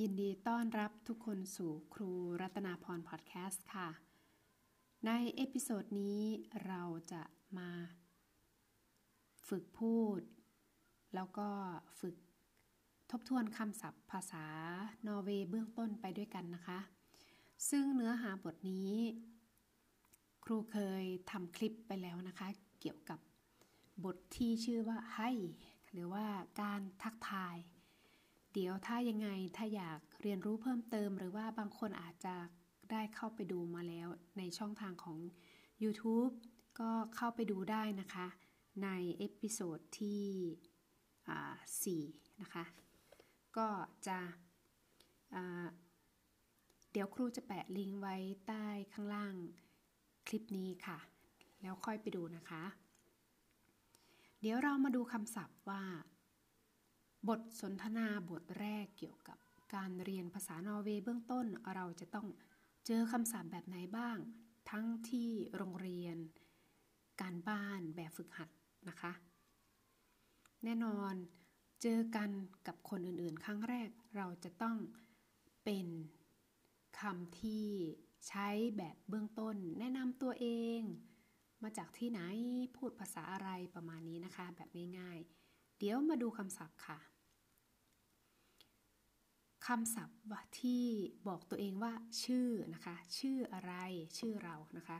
[0.00, 3.88] ยินดีต้อนรับทุกคนสู่ครูรัตนาพรพอดแคสต์ค่ะ
[5.06, 6.20] ใน episode นี้
[6.66, 6.82] เรา
[7.12, 7.22] จะ
[7.58, 7.70] มา
[9.48, 10.20] ฝึกพูด
[11.14, 11.48] แล้วก็
[12.00, 12.16] ฝึก
[13.10, 14.46] ทบทวนคำศัพท์ภาษา
[15.06, 16.78] นอร์เวย์เบื้องต้นไปด้วยกันนะคะ
[17.70, 18.92] ซึ่งเนื้อหาบทนี้
[20.44, 22.48] ครูเคยทำคลิปไปแล้วนะคะ
[22.80, 23.18] เกี่ยวกับ
[24.04, 25.30] บทที่ชื่อว่า Hei
[25.90, 26.26] หรือว่า
[26.60, 27.56] การทักทาย
[28.56, 32.34] เดี๋ยวถ้ายังไงถ้าอยากเรียนรู้เพิ่มเติม หรือว่าบางคนอาจจะ
[32.90, 34.08] ได้เข้าไปดูมาแล้ว
[34.38, 35.18] ในช่องทางของ
[35.82, 36.32] YouTube
[36.80, 38.26] ก็เข้าไปดูได้นะคะ
[38.84, 42.64] ใน episode ที่4นะคะ
[43.56, 43.68] ก็
[44.06, 44.18] จะ
[46.92, 48.16] เดี๋ยวครูจะแปะลิงก์ไว้
[48.46, 49.34] ใต้ข้างล่าง
[50.26, 50.98] คลิปนี้ค่ะ
[51.62, 52.64] แล้วค่อยไปดูนะคะ
[54.40, 55.82] เดี๋ยวเรามาดูคำศัพท์ว่า
[57.28, 59.38] บทสนทนาบทแรกเกี่ยวกับ
[59.74, 62.26] การเรียนภาษานอร์เวย์เบื้องต้นเราจะต้อง
[62.86, 64.18] เจอคำศัพท์แบบไหนบ้าง
[64.70, 66.16] ทั้งที่โรงเรียน
[67.20, 68.50] การบ้านแบบฝึกหัด
[68.88, 69.12] นะคะ
[70.64, 71.14] แน่นอน
[71.82, 72.30] เจอกัน
[72.66, 74.76] กับคนอื่นๆ ครั้งแรกเราจะต้อง
[75.64, 75.86] เป็น
[77.00, 77.66] คำที่
[78.28, 80.46] ใช้แบบเบื้องต้น แนะนำตัวเอ
[80.78, 80.80] ง
[81.62, 82.20] มาจากที่ไหน
[82.76, 86.98] พูดภาษาอะไรประมาณนี้นะคะ แบบง่ายๆ เดี๋ยวมาดูคำศัพท์ค่ะ
[89.66, 90.18] คำศัพท์
[90.60, 90.84] ที่
[91.28, 91.92] บอกตัวเองว่า
[92.24, 93.72] ชื่อนะคะ ชื่ออะไร
[94.18, 94.98] ชื่อเรานะคะ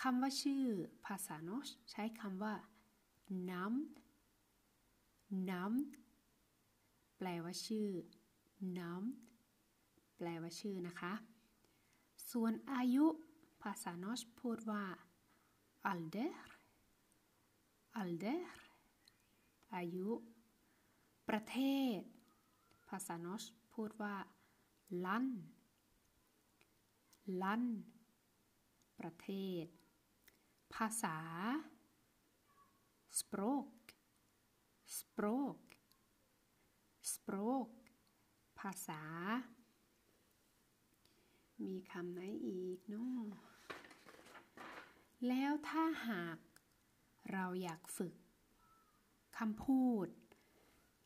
[0.00, 0.64] คำว่าชื่อ
[1.06, 2.54] ภาษาโนชใช้คำว่า
[3.50, 7.88] น้ำน้ำแปลว่าชื่อ
[8.78, 11.12] น้ำแปลว่าชื่อนะคะ
[12.30, 13.06] ส่วนอายุ
[13.62, 14.84] ภาษาโนชพูดว่า
[15.92, 16.32] alder
[18.00, 18.42] alder
[19.74, 20.08] อายุ
[21.28, 21.58] ประเท
[21.98, 22.00] ศ
[22.90, 24.14] ภาษานอชพูดว่า
[25.04, 25.26] ลัน
[27.42, 27.64] ลัน
[28.98, 29.28] ประเท
[29.64, 29.66] ศ
[30.74, 31.18] ภาษา
[33.18, 33.70] språk
[34.98, 35.58] språk
[37.12, 37.68] språk
[38.60, 39.02] ภาษา
[41.64, 43.24] มีคำไหนอีกเนาะ
[45.28, 46.38] แล้วถ้าหาก
[47.32, 48.14] เราอยากฝึก
[49.38, 50.08] คำพูด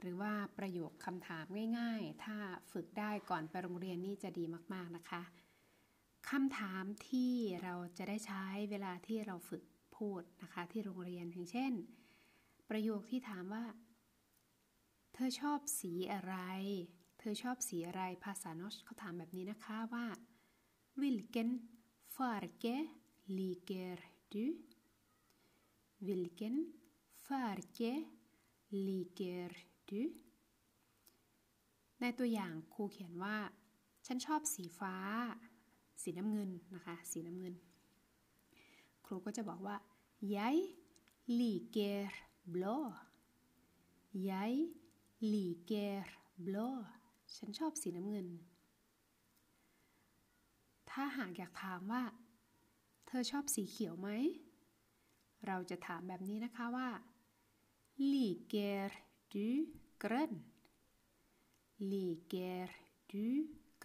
[0.00, 1.44] หรือว่าประโยคคำถาม
[1.78, 2.36] ง่ายๆ ถ้า
[2.72, 4.44] ฝึกได้ก่อนไปโรงเรียนนี่จะดี
[4.74, 5.22] มากๆนะคะ
[6.30, 9.62] คำถามที่เราจะได้ใช้เวลาที่เราฝึก
[9.96, 11.72] พูดนะคะที่โรงเรียนอย่างเช่น
[12.70, 13.64] ประโยคที่ถามว่า
[15.14, 16.36] เธอชอบสีอะไร
[17.18, 20.06] เธอชอบสีอะไรภาษานอชเขาถามแบบนี้นะคะว่า
[21.00, 21.50] vilken
[22.14, 22.76] farge
[23.36, 23.98] liker
[24.32, 24.44] du?
[26.06, 26.56] Hvilken
[27.26, 27.92] farge
[28.86, 29.50] liker
[29.90, 30.02] du?
[32.00, 33.36] ในตัวอย่างครูเขียนว่า
[34.06, 34.94] ฉันชอบสีฟ้า
[36.02, 37.54] สีน้ำเงินนะคะ สีน้ำเงิน
[39.06, 39.76] ครูก็จะบอกว่า
[40.34, 40.56] jeg
[41.40, 42.02] liker
[42.54, 42.76] blå
[44.28, 44.52] jeg
[45.32, 46.00] liker
[46.46, 46.68] blå
[47.36, 48.28] ฉันชอบสีน้ำเงิน
[50.90, 52.02] ถ้าหากอยากถามว่า
[53.06, 54.08] เธอชอบสีเขียวไหม
[55.46, 56.88] เราจะถามแบบนี้นะคะว่า
[58.12, 58.88] liker
[59.32, 59.48] du
[60.02, 60.36] grønn
[61.92, 62.68] liker
[63.10, 63.26] du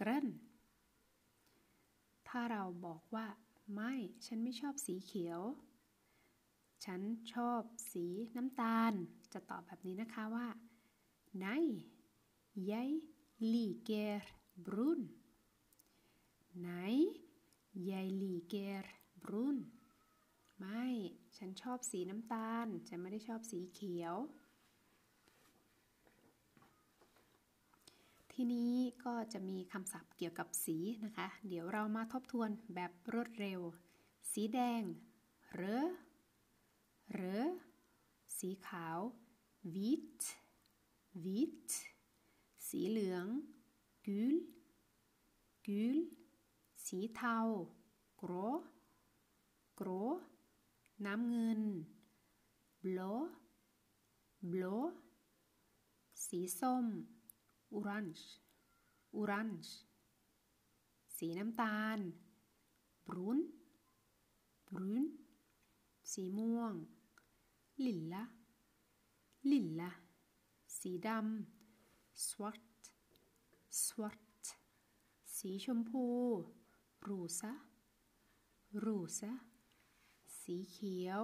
[0.00, 0.30] grønn
[2.28, 3.26] ถ้าเราบอกว่า
[3.74, 3.94] ไม่
[4.26, 5.40] ฉันไม่ชอบสีเขียว
[6.84, 7.00] ฉัน
[7.32, 7.62] ชอบ
[7.92, 8.06] สี
[8.36, 8.92] น้ำตาล
[9.32, 10.48] จะตอบแบบนี้นะคะว่า
[11.42, 11.66] nei
[12.70, 12.90] jeg
[13.52, 14.20] liker
[14.66, 15.00] brun
[16.66, 16.96] nei
[17.90, 18.84] jeg liker
[19.30, 19.58] รุ่น
[20.58, 20.84] ไม่
[21.36, 24.14] ฉันชอบสีน้ำตาล ฉันไม่ได้ชอบสีเขียว
[28.38, 28.74] ทีนี้
[29.04, 33.60] ก็จะมีคำศัพท์เกี่ยวกับสีนะคะ เดี๋ยวเรามาทบทวนแบบรวดเร็ว
[34.32, 34.82] สีแดง
[35.54, 35.62] เร
[37.12, 37.20] เร
[38.38, 38.98] สีขาว
[39.74, 40.20] vit
[41.24, 41.66] vit
[42.68, 43.26] สีเหลือง
[44.06, 44.34] gul
[45.66, 45.98] gul
[46.86, 47.38] สีเทา
[48.20, 48.48] grå
[49.80, 49.88] กร
[51.06, 51.62] น้ำเงิน
[52.82, 53.14] blå
[54.52, 54.76] blå
[56.26, 56.86] สีส้ม
[57.74, 58.24] orange
[59.18, 59.70] orange
[61.16, 61.98] สีน้ำตาล
[63.06, 63.38] brun
[64.68, 65.04] brun
[66.12, 66.74] สีม่วง
[67.84, 68.22] lilla
[69.50, 69.90] lilla
[70.78, 72.80] สีดำ svart
[73.84, 74.42] svart
[75.36, 76.06] สีชมพู
[77.08, 77.52] rosa
[78.84, 79.32] rosa
[80.40, 81.22] สีเขียว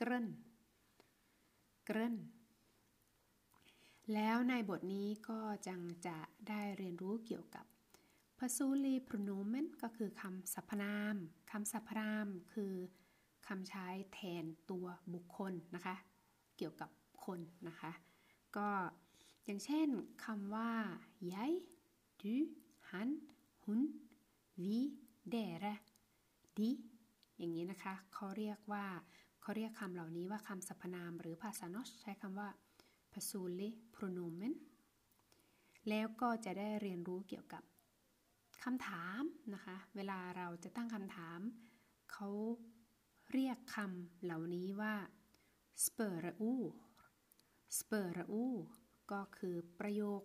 [0.00, 0.26] กรน
[1.88, 2.16] กรน
[4.14, 6.18] แล้วในบทนี้ก็จังจะ
[6.48, 7.66] ได้เรียนรู้เกี่ยวกับ
[8.38, 11.16] personally pronomen ก็คือคำสรรพนาม
[11.50, 12.74] คำสรรพนามคือ
[13.48, 15.96] คำใช้แทนตัวบุคคลนะคะ
[16.56, 16.90] เกี่ยวกับ
[17.24, 17.92] คนนะคะ
[18.56, 18.68] ก็
[19.44, 19.88] อย่างเช่น
[20.24, 20.72] คำว่า
[21.34, 21.52] jeg
[22.22, 22.36] du
[22.90, 23.08] han
[23.64, 23.80] hun
[24.62, 24.78] vi
[25.34, 25.74] dere
[26.58, 26.70] de
[27.38, 28.86] อย่างนี้นะคะเขาเรียกว่า
[29.40, 32.48] เขาเรียกคำเหล่านี้ว่าคำสรรพนาม หรือภาษาโนชใช้คำว่า
[33.18, 34.54] personally pronomen
[35.88, 37.62] แล้วก็จะได้เรียนรู้เกี่ยวกับ
[38.64, 39.22] คำถาม
[39.54, 41.40] นะคะ เวลาเราจะตั้งคำถาม
[42.12, 42.28] เขา
[43.32, 44.94] เรียกคำเหล่านี้ว่า
[45.84, 46.74] spøre ord
[47.78, 48.62] spøre ord
[49.12, 50.22] ก็คือประโยค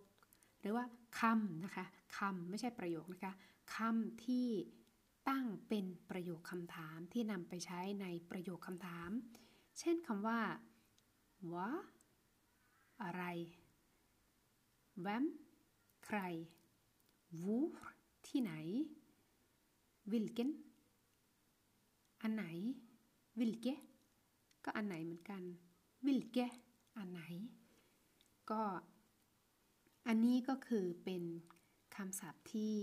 [0.60, 0.84] หรือว่า
[1.20, 1.84] คำนะคะ
[2.18, 3.32] คำไม่ใช่ประโยคนะคะ
[3.76, 4.48] คำที่
[5.28, 9.10] ตั้งเป็นประโยคคำถามที่นำไปใช้ในประโยคคำถาม
[9.78, 10.40] เช่นคำว่า
[11.54, 11.70] วะ
[13.02, 13.24] อะไร
[15.00, 15.24] แวม
[16.04, 16.18] ใคร
[17.42, 17.58] วู
[18.26, 18.52] ที่ไหน
[20.12, 20.50] วิลเกน
[22.22, 22.44] อันไหน
[23.38, 23.66] วิลเก
[24.64, 25.42] ก็อันไหนเหมือนกัน
[26.06, 26.38] hvilke
[26.96, 27.22] อันไหน
[28.50, 28.62] ก็
[30.06, 31.22] อันนี้ก็คือเป็น
[31.96, 32.74] คำศัพท์ที่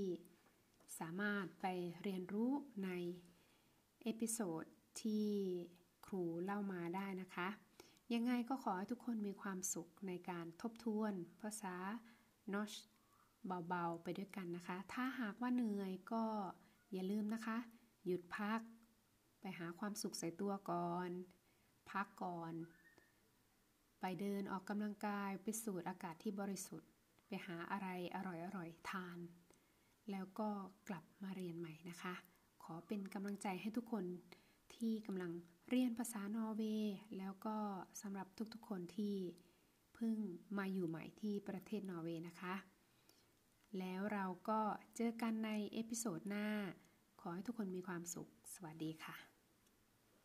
[1.00, 1.66] สามารถไป
[2.04, 2.52] เรียนรู้
[2.84, 2.90] ใน
[4.02, 4.64] episode
[5.02, 5.28] ที่
[6.06, 7.48] ครูเล่ามาได้นะคะ
[8.14, 11.76] ยังไงก็ขอให้ทุกคนมีความสุขในการทบทวนภาษา
[12.54, 12.72] norsk
[13.68, 16.24] เบาๆ ไปด้วยกันนะคะ ถ้าหากว่าเหนื่อยก็
[16.94, 17.58] อย่าลืมนะคะ
[18.06, 18.62] หยุดพัก
[19.42, 21.10] ไปหาความสุขใส่ตัวก่อน
[21.92, 22.54] พักก่อน
[24.02, 26.90] ไปเดินออกกำลังกาย ไปสูดอากาศที่บริสุทธิ์
[27.28, 29.18] ไปหาอะไรอร่อยๆ ทาน
[30.12, 30.50] แล้วก็
[30.90, 32.14] กลับมาเรียนใหม่นะคะ
[32.64, 34.06] ขอเป็นกำลังใจให้ทุกคน
[34.76, 35.32] ที่กำลัง
[35.70, 36.96] เรียนภาษานอร์เวย์
[37.46, 37.58] ก็
[38.02, 39.16] สำหรับทุกๆคนที่
[39.94, 40.18] เพิ่ง
[40.58, 42.56] มาอยู่ใหม่ที่ประเทศนอร์เวย์นะคะ
[43.80, 44.60] แล้วเราก็
[44.96, 46.48] เจอกันใน episode หน้า
[47.22, 49.31] ขอให้ทุกคนมีความสุข สวัสดีค่ะ